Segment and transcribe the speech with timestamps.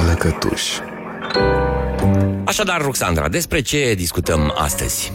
[0.00, 0.62] sală cătuș.
[2.44, 5.12] Așadar, Roxandra, despre ce discutăm astăzi?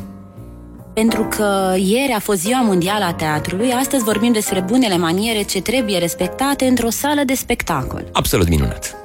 [0.93, 5.61] Pentru că ieri a fost ziua mondială a teatrului, astăzi vorbim despre bunele maniere ce
[5.61, 8.09] trebuie respectate într-o sală de spectacol.
[8.11, 9.04] Absolut minunat.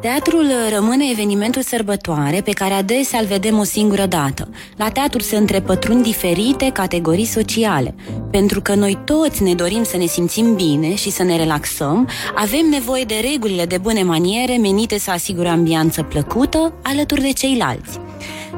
[0.00, 4.48] Teatrul rămâne evenimentul sărbătoare pe care adesea îl vedem o singură dată.
[4.76, 7.94] La teatru se întrepătrund diferite categorii sociale.
[8.30, 12.66] Pentru că noi toți ne dorim să ne simțim bine și să ne relaxăm, avem
[12.70, 17.98] nevoie de regulile de bune maniere menite să asigure ambianță plăcută alături de ceilalți.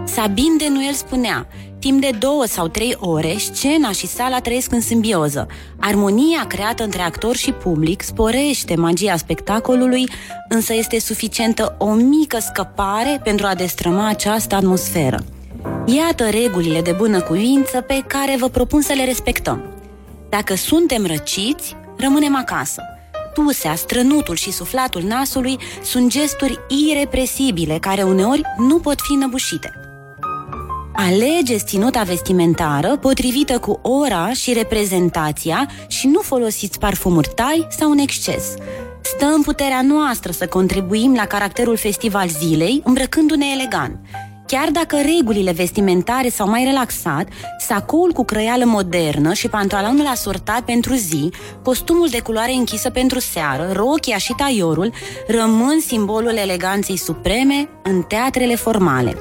[0.04, 1.46] Sabin de Noel spunea,
[1.82, 5.46] Timp de două sau trei ore, scena și sala trăiesc în simbioză.
[5.80, 10.08] Armonia creată între actor și public sporește magia spectacolului,
[10.48, 15.24] însă este suficientă o mică scăpare pentru a destrăma această atmosferă.
[15.86, 19.62] Iată regulile de bună cuvință pe care vă propun să le respectăm.
[20.28, 22.82] Dacă suntem răciți, rămânem acasă.
[23.34, 26.58] Tusea, strănutul și suflatul nasului sunt gesturi
[26.90, 29.72] irepresibile care uneori nu pot fi năbușite.
[31.10, 37.98] Alegeți ținuta vestimentară potrivită cu ora și reprezentația și nu folosiți parfumuri tai sau în
[37.98, 38.54] exces.
[39.00, 43.98] Stă în puterea noastră să contribuim la caracterul festival zilei, îmbrăcându-ne elegant.
[44.46, 47.28] Chiar dacă regulile vestimentare s-au mai relaxat,
[47.58, 51.30] sacoul cu crăială modernă și pantalonul asortat pentru zi,
[51.62, 54.92] costumul de culoare închisă pentru seară, rochia și taiorul
[55.26, 59.16] rămân simbolul eleganței supreme în teatrele formale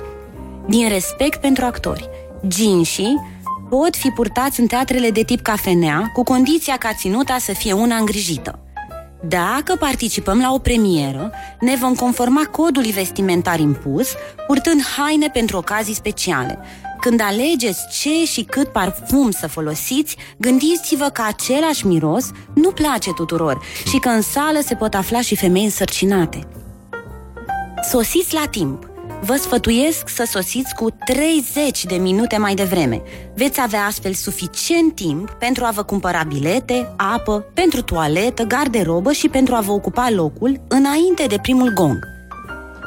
[0.71, 2.09] din respect pentru actori.
[2.47, 3.21] Ginșii
[3.69, 7.95] pot fi purtați în teatrele de tip cafenea, cu condiția ca ținuta să fie una
[7.95, 8.59] îngrijită.
[9.27, 14.13] Dacă participăm la o premieră, ne vom conforma codului vestimentar impus,
[14.47, 16.59] purtând haine pentru ocazii speciale.
[16.99, 23.61] Când alegeți ce și cât parfum să folosiți, gândiți-vă că același miros nu place tuturor
[23.87, 26.47] și că în sală se pot afla și femei însărcinate.
[27.89, 28.90] Sosiți la timp
[29.23, 33.01] vă sfătuiesc să sosiți cu 30 de minute mai devreme.
[33.35, 39.29] Veți avea astfel suficient timp pentru a vă cumpăra bilete, apă, pentru toaletă, garderobă și
[39.29, 41.99] pentru a vă ocupa locul înainte de primul gong.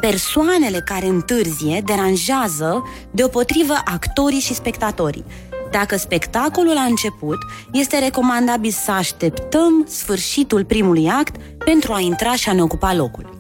[0.01, 5.25] Persoanele care întârzie deranjează deopotrivă actorii și spectatorii.
[5.71, 7.39] Dacă spectacolul a început,
[7.73, 13.34] este recomandabil să așteptăm sfârșitul primului act pentru a intra și a ne ocupa locul.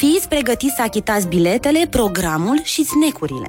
[0.00, 3.46] Fiți pregătiți să achitați biletele, programul și snecurile.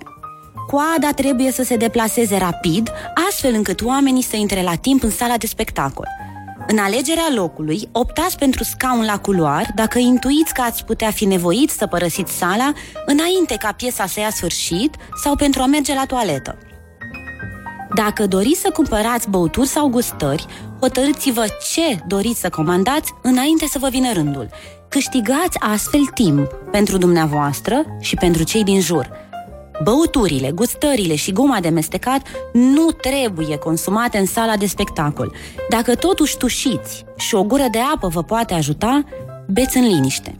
[0.68, 2.92] Coada trebuie să se deplaseze rapid,
[3.30, 6.08] astfel încât oamenii să intre la timp în sala de spectacol.
[6.68, 11.78] În alegerea locului, optați pentru scaun la culoar dacă intuiți că ați putea fi nevoiți
[11.78, 12.74] să părăsiți sala
[13.06, 16.58] înainte ca piesa să ia sfârșit sau pentru a merge la toaletă.
[17.96, 20.46] Dacă doriți să cumpărați băuturi sau gustări,
[20.82, 24.50] hotărâți-vă ce doriți să comandați înainte să vă vină rândul
[24.92, 29.12] Câștigați astfel timp pentru dumneavoastră și pentru cei din jur.
[29.84, 35.34] Băuturile, gustările și guma de mestecat nu trebuie consumate în sala de spectacol.
[35.70, 39.04] Dacă totuși tușiți și o gură de apă vă poate ajuta,
[39.48, 40.40] beți în liniște.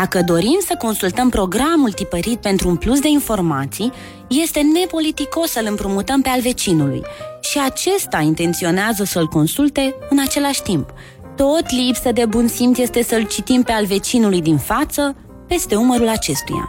[0.00, 3.92] Dacă dorim să consultăm programul tipărit pentru un plus de informații,
[4.28, 7.02] este nepoliticos să-l împrumutăm pe al vecinului
[7.40, 10.92] și acesta intenționează să-l consulte în același timp–
[11.36, 16.08] tot lipsă de bun simț este să-l citim pe al vecinului din față, peste umărul
[16.08, 16.68] acestuia.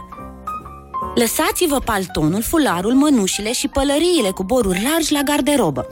[1.14, 5.86] Lăsați-vă paltonul, fularul, mănușile și pălăriile cu boruri largi la garderobă.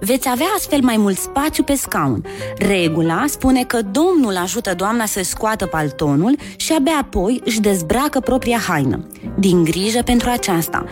[0.00, 2.24] Veți avea astfel mai mult spațiu pe scaun.
[2.56, 8.58] Regula spune că domnul ajută doamna să scoată paltonul și abia apoi își dezbracă propria
[8.58, 9.06] haină.
[9.38, 10.84] Din grijă pentru aceasta,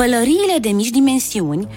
[0.00, 1.68] Pălăriile de mici dimensiuni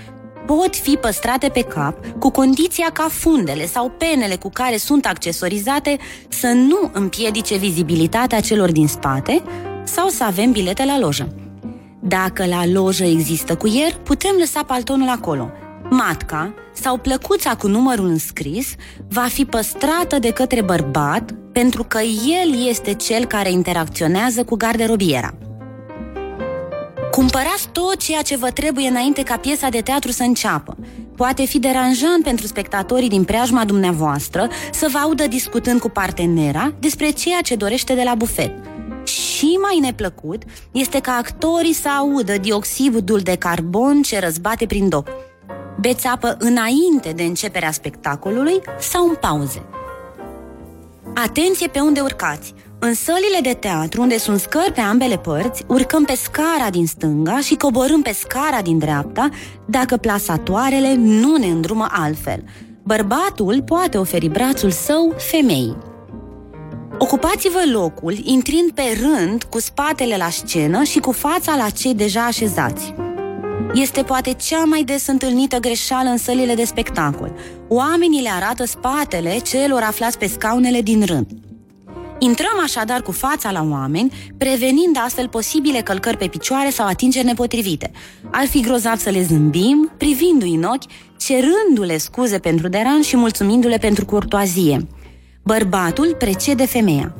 [0.46, 5.98] pot fi păstrate pe cap cu condiția ca fundele sau penele cu care sunt accesorizate
[6.28, 9.44] să nu împiedice vizibilitatea celor din spate
[9.84, 11.36] sau să avem bilete la lojă.
[12.00, 15.52] Dacă la lojă există cuier, putem lăsa paltonul acolo.
[15.90, 18.76] Matca sau plăcuța cu numărul înscris
[19.10, 22.00] va fi păstrată de către bărbat pentru că
[22.42, 25.34] el este cel care interacționează cu garderobiera.
[27.12, 30.78] Cumpărați tot ceea ce vă trebuie înainte ca piesa de teatru să înceapă.
[31.16, 37.10] Poate fi deranjant pentru spectatorii din preajma dumneavoastră să vă audă discutând cu partenera despre
[37.10, 38.52] ceea ce dorește de la bufet.
[39.04, 45.10] Și mai neplăcut este ca actorii să audă dioxidul de carbon ce răzbate prin dop.
[45.80, 49.66] Beți apă înainte de începerea spectacolului sau în pauze.
[51.16, 52.54] Atenție pe unde urcați!
[52.80, 57.40] În sălile de teatru, unde sunt scări pe ambele părți, urcăm pe scara din stânga
[57.40, 59.30] și coborâm pe scara din dreapta
[59.66, 62.44] dacă plasatoarele nu ne îndrumă altfel.
[62.84, 65.78] Bărbatul poate oferi brațul său femeii.
[66.98, 72.26] Ocupați-vă locul intrind pe rând cu spatele la scenă și cu fața la cei deja
[72.26, 72.94] așezați.
[73.74, 77.36] Este poate cea mai des întâlnită greșeală în sălile de spectacol.
[77.68, 81.28] Oamenii le arată spatele celor aflați pe scaunele din rând.
[82.20, 87.92] Intrăm așadar cu fața la oameni, prevenind astfel posibile călcări pe picioare sau atingeri nepotrivite.
[88.32, 93.78] Ar fi grozav să le zâmbim, privindu-i în ochi, cerându-le scuze pentru deran și mulțumindu-le
[93.78, 94.88] pentru curtoazie.
[95.44, 97.16] Bărbatul precede femeia.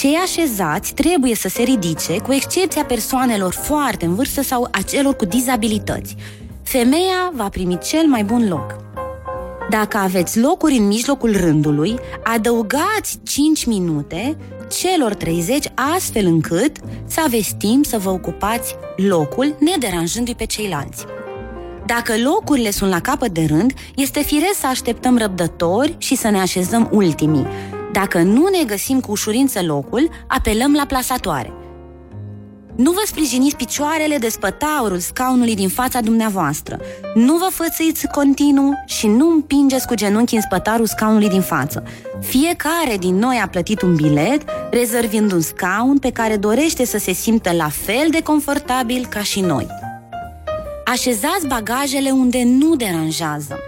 [0.00, 5.16] Cei așezați trebuie să se ridice, cu excepția persoanelor foarte în vârstă sau a celor
[5.16, 6.14] cu dizabilități.
[6.62, 8.76] Femeia va primi cel mai bun loc.
[9.70, 14.36] Dacă aveți locuri în mijlocul rândului, adăugați 5 minute
[14.80, 16.76] celor 30 astfel încât
[17.06, 21.04] să aveți timp să vă ocupați locul nederanjându-i pe ceilalți.
[21.86, 26.40] Dacă locurile sunt la capăt de rând, este firesc să așteptăm răbdători și să ne
[26.40, 27.46] așezăm ultimii.
[27.94, 31.52] Dacă nu ne găsim cu ușurință locul, apelăm la plasatoare–
[32.76, 36.80] nu vă sprijiniți picioarele de spătaurul scaunului din fața dumneavoastră.
[37.14, 41.82] Nu vă fățiți continuu și nu împingeți cu genunchi în spătarul scaunului din față.
[42.20, 47.12] Fiecare din noi a plătit un bilet, rezervind un scaun pe care dorește să se
[47.12, 49.66] simtă la fel de confortabil ca și noi.
[50.84, 53.58] Așezați bagajele unde nu deranjează.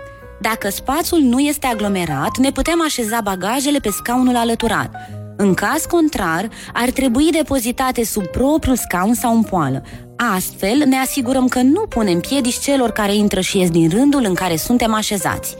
[0.52, 4.90] Dacă spațiul nu este aglomerat, ne putem așeza bagajele pe scaunul alăturat.
[5.36, 9.82] În caz contrar, ar trebui depozitate sub propriul scaun sau în poală.
[10.16, 14.34] Astfel, ne asigurăm că nu punem piedici celor care intră și ies din rândul în
[14.34, 15.56] care suntem așezați.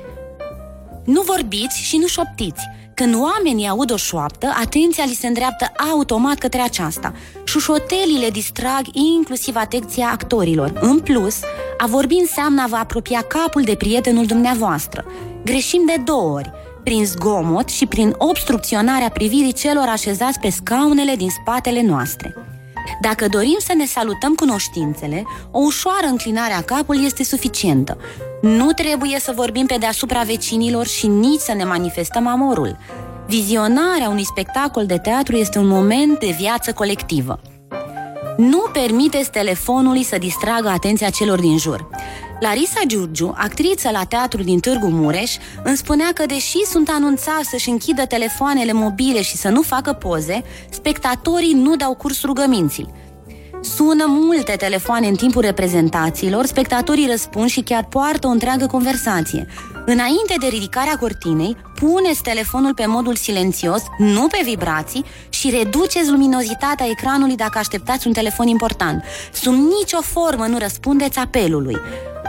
[1.05, 2.69] Nu vorbiți și nu șoptiți.
[2.95, 7.13] Când oamenii aud o șoaptă, atenția li se îndreaptă automat către aceasta.
[7.47, 10.73] Șușotelile distrag inclusiv atenția actorilor.
[10.81, 11.41] În plus,
[11.79, 15.05] a vorbi înseamnă a vă apropia capul de prietenul dumneavoastră.
[15.45, 16.53] Greșim de două ori
[16.83, 22.35] prin zgomot și prin obstrucționarea privirii celor așezați pe scaunele din spatele noastre.
[23.01, 27.99] Dacă dorim să ne salutăm cunoștințele, o ușoară înclinare a capului este suficientă.
[28.41, 32.77] Nu trebuie să vorbim pe deasupra vecinilor și nici să ne manifestăm amorul.
[33.29, 37.41] Vizionarea unui spectacol de teatru este un moment de viață colectivă.
[38.37, 41.89] Nu permiteți telefonului să distragă atenția celor din jur.
[42.41, 47.71] Larisa Giurgiu, actriță la teatru din Târgu Mureș, îmi spunea că deși sunt anunțați să-și
[47.71, 52.89] închidă telefoanele mobile și să nu facă poze, spectatorii nu dau curs rugăminții.
[53.61, 59.47] Sună multe telefoane în timpul reprezentațiilor, spectatorii răspund și chiar poartă o întreagă conversație.
[59.89, 66.87] Înainte de ridicarea cortinei, puneți telefonul pe modul silențios, nu pe vibrații și reduceți luminozitatea
[66.87, 69.05] ecranului dacă așteptați un telefon important.
[69.33, 71.77] Sub nicio formă nu răspundeți apelului.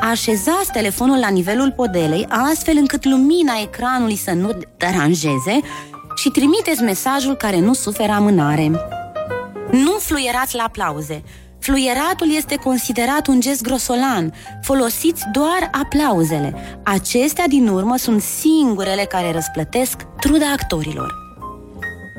[0.01, 5.59] Așezați telefonul la nivelul podelei, astfel încât lumina ecranului să nu deranjeze
[6.15, 8.71] și trimiteți mesajul care nu suferă amânare.
[9.71, 11.23] Nu fluierați la aplauze.
[11.67, 14.33] Fluieratul este considerat un gest grosolan.
[14.61, 16.55] Folosiți doar aplauzele.
[16.83, 21.13] Acestea, din urmă, sunt singurele care răsplătesc truda actorilor.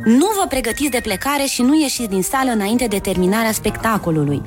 [0.05, 4.43] Nu vă pregătiți de plecare și nu ieșiți din sală înainte de terminarea spectacolului.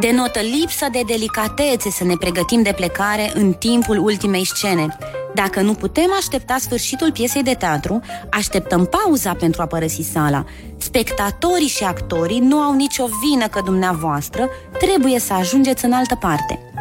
[0.00, 4.96] Denotă lipsă de delicatețe să ne pregătim de plecare în timpul ultimei scene.
[5.42, 8.00] Dacă nu putem aștepta sfârșitul piesei de teatru,
[8.30, 10.44] așteptăm pauza pentru a părăsi sala.
[10.78, 16.72] Spectatorii și actorii nu au nicio vină că dumneavoastră trebuie să ajungeți în altă parte.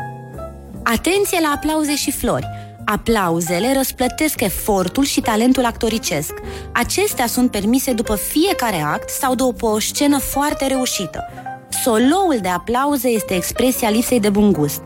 [0.84, 2.48] Atenție la aplauze și flori!
[2.86, 6.34] Aplauzele răsplătesc efortul și talentul actoricesc.
[6.72, 11.24] Acestea sunt permise după fiecare act sau după o scenă foarte reușită.
[11.84, 14.82] Soloul de aplauze este expresia lipsei de bun gust.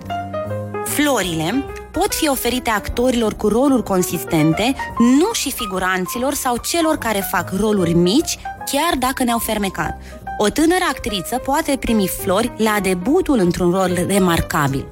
[0.86, 7.52] Florile pot fi oferite actorilor cu roluri consistente, nu și figuranților sau celor care fac
[7.60, 8.38] roluri mici,
[8.72, 10.02] chiar dacă ne-au fermecat.
[10.38, 14.86] O tânără actriță poate primi flori la debutul într-un rol remarcabil.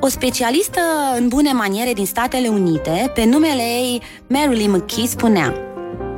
[0.00, 0.80] O specialistă
[1.16, 5.67] în bune maniere din Statele Unite, pe numele ei Marilyn McKee, spunea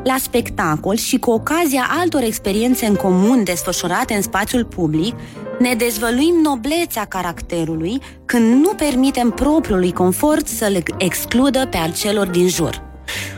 [0.05, 5.15] la spectacol și cu ocazia altor experiențe în comun desfășurate în spațiul public,
[5.59, 12.49] ne dezvăluim noblețea caracterului când nu permitem propriului confort să-l excludă pe al celor din
[12.49, 12.89] jur.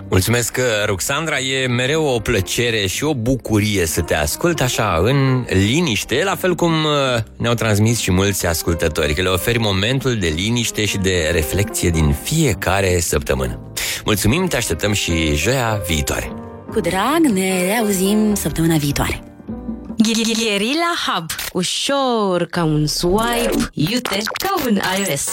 [0.09, 1.38] Mulțumesc, Ruxandra.
[1.38, 6.54] E mereu o plăcere și o bucurie să te ascult așa în liniște, la fel
[6.54, 11.31] cum uh, ne-au transmis și mulți ascultători, că le oferi momentul de liniște și de
[11.33, 13.73] reflexie din fiecare săptămână.
[14.04, 16.41] Mulțumim, te așteptăm și joia viitoare.
[16.73, 19.23] Cu drag, ne auzim săptămâna viitoare.
[19.97, 21.31] Gherila Hub.
[21.52, 25.29] Ușor ca un swipe, iute ca un iOS.